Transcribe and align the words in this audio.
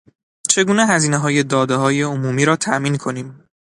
چگونه 0.49 0.85
هزینههای 0.87 1.43
دادههای 1.43 2.01
عمومی 2.01 2.45
را 2.45 2.55
تامین 2.55 2.97
کنیم 2.97 3.43